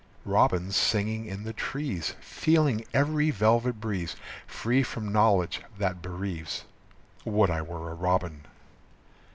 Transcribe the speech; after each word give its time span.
Robins 0.25 0.75
singing 0.75 1.27
in 1.27 1.43
the 1.43 1.53
trees, 1.53 2.15
Feeling 2.21 2.85
every 2.91 3.29
velvet 3.29 3.79
breeze, 3.79 4.15
Free 4.47 4.81
from 4.81 5.11
knowledge 5.13 5.61
that 5.77 6.01
bereaves. 6.01 6.63
Would 7.23 7.51
I 7.51 7.61
were 7.61 7.91
a 7.91 7.93
robin! 7.93 8.47